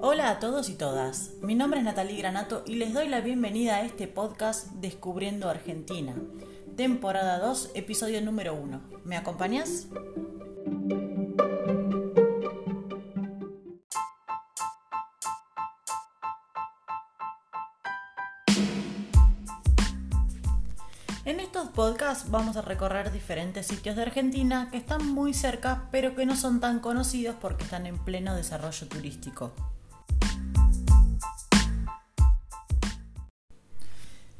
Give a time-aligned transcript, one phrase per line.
[0.00, 3.76] Hola a todos y todas, mi nombre es Natalie Granato y les doy la bienvenida
[3.76, 6.14] a este podcast Descubriendo Argentina,
[6.76, 8.80] temporada 2, episodio número 1.
[9.04, 9.88] ¿Me acompañas?
[21.24, 26.14] En estos podcasts vamos a recorrer diferentes sitios de Argentina que están muy cerca pero
[26.14, 29.52] que no son tan conocidos porque están en pleno desarrollo turístico.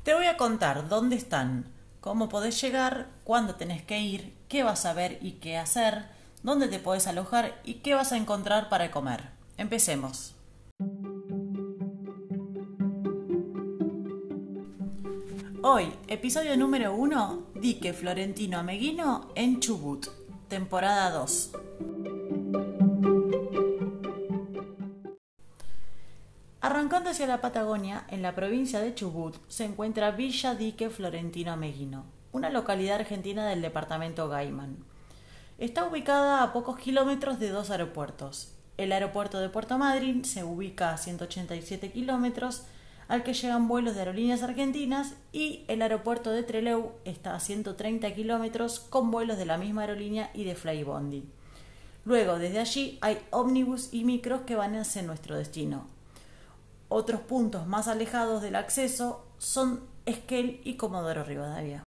[0.09, 1.67] Te voy a contar dónde están,
[2.01, 6.07] cómo podés llegar, cuándo tenés que ir, qué vas a ver y qué hacer,
[6.43, 9.25] dónde te podés alojar y qué vas a encontrar para comer.
[9.59, 10.35] Empecemos.
[15.61, 20.07] Hoy, episodio número 1, Dique Florentino Ameguino en Chubut,
[20.49, 21.51] temporada 2.
[26.61, 32.05] Arrancando hacia la Patagonia, en la provincia de Chubut, se encuentra Villa Dique Florentino Ameguino,
[32.33, 34.77] una localidad argentina del departamento Gaiman.
[35.59, 38.57] Está ubicada a pocos kilómetros de dos aeropuertos.
[38.77, 42.65] El aeropuerto de Puerto Madryn se ubica a 187 kilómetros,
[43.07, 48.13] al que llegan vuelos de aerolíneas argentinas, y el aeropuerto de Trelew está a 130
[48.15, 51.25] kilómetros con vuelos de la misma aerolínea y de Flybondi.
[52.05, 55.98] Luego, desde allí, hay ómnibus y micros que van hacia nuestro destino.
[56.89, 61.85] Otros puntos más alejados del acceso son Esquel y Comodoro Rivadavia.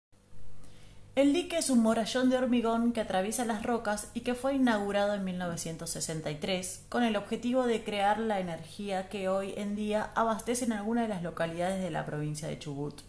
[1.14, 5.14] El dique es un morallón de hormigón que atraviesa las rocas y que fue inaugurado
[5.14, 11.08] en 1963 con el objetivo de crear la energía que hoy en día abastecen algunas
[11.08, 13.00] de las localidades de la provincia de Chubut,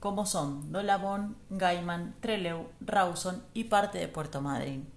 [0.00, 4.91] como son Dolabón, Gaiman, Trelew, Rawson y parte de Puerto Madryn.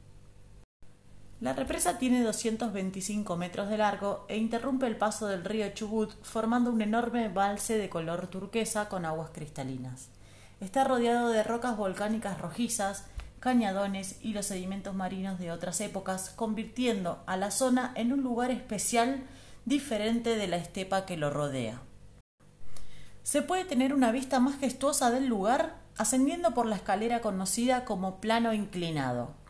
[1.45, 6.71] La represa tiene 225 metros de largo e interrumpe el paso del río Chubut formando
[6.71, 10.07] un enorme balse de color turquesa con aguas cristalinas.
[10.59, 13.05] Está rodeado de rocas volcánicas rojizas,
[13.39, 18.49] cañadones y los sedimentos marinos de otras épocas, convirtiendo a la zona en un lugar
[18.49, 19.21] especial
[19.65, 21.79] diferente de la estepa que lo rodea.
[23.21, 28.51] Se puede tener una vista majestuosa del lugar ascendiendo por la escalera conocida como plano
[28.51, 29.44] inclinado.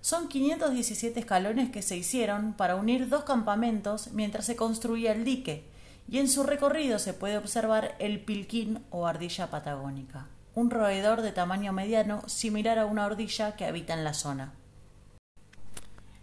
[0.00, 5.64] Son 517 escalones que se hicieron para unir dos campamentos mientras se construía el dique,
[6.08, 10.28] y en su recorrido se puede observar el pilquín o ardilla patagónica
[10.58, 14.54] un roedor de tamaño mediano similar a una ardilla que habita en la zona.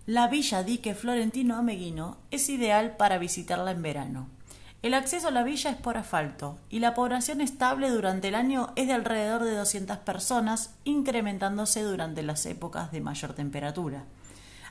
[0.05, 4.27] La villa Dique Florentino Ameguino es ideal para visitarla en verano.
[4.85, 8.71] El acceso a la villa es por asfalto y la población estable durante el año
[8.75, 14.03] es de alrededor de 200 personas, incrementándose durante las épocas de mayor temperatura.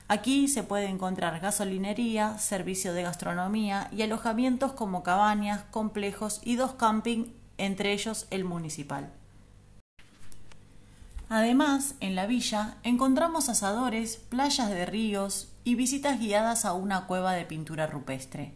[0.07, 6.75] Aquí se puede encontrar gasolinería, servicio de gastronomía y alojamientos como cabañas, complejos y dos
[6.75, 9.11] camping, entre ellos el municipal.
[11.29, 17.33] Además, en la villa encontramos asadores, playas de ríos y visitas guiadas a una cueva
[17.33, 18.55] de pintura rupestre.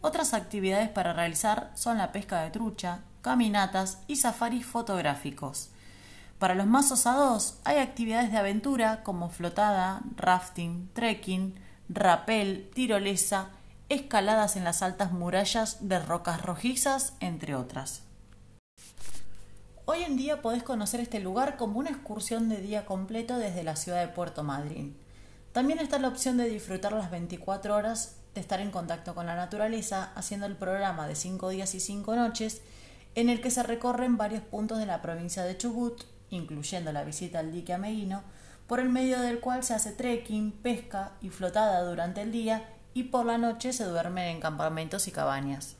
[0.00, 5.70] Otras actividades para realizar son la pesca de trucha, caminatas y safaris fotográficos.
[6.38, 11.58] Para los más osados hay actividades de aventura como flotada, rafting, trekking,
[11.88, 13.48] rapel, tirolesa,
[13.88, 18.02] escaladas en las altas murallas de rocas rojizas, entre otras.
[19.86, 23.76] Hoy en día podés conocer este lugar como una excursión de día completo desde la
[23.76, 24.96] ciudad de Puerto Madryn.
[25.52, 29.34] También está la opción de disfrutar las 24 horas de estar en contacto con la
[29.34, 32.62] naturaleza haciendo el programa de 5 días y 5 noches
[33.14, 37.38] en el que se recorren varios puntos de la provincia de Chubut, incluyendo la visita
[37.38, 38.22] al dique Ameguino,
[38.66, 43.04] por el medio del cual se hace trekking, pesca y flotada durante el día y
[43.04, 45.76] por la noche se duermen en campamentos y cabañas.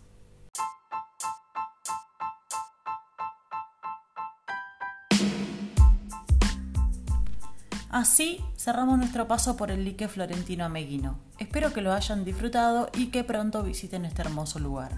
[7.90, 11.25] Así cerramos nuestro paso por el dique florentino ameguino.
[11.38, 14.92] Espero que lo hayan disfrutado y que pronto visiten este hermoso lugar.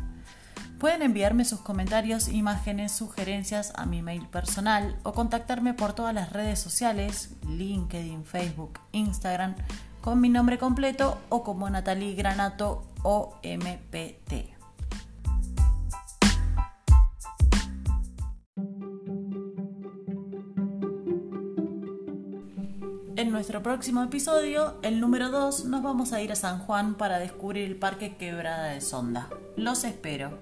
[0.79, 6.33] Pueden enviarme sus comentarios, imágenes, sugerencias a mi mail personal o contactarme por todas las
[6.33, 9.57] redes sociales, LinkedIn, Facebook, Instagram,
[10.01, 14.58] con mi nombre completo o como Natalie Granato OMPT.
[23.19, 27.19] En nuestro próximo episodio, el número 2, nos vamos a ir a San Juan para
[27.19, 29.29] descubrir el Parque Quebrada de Sonda.
[29.57, 30.39] Los espero.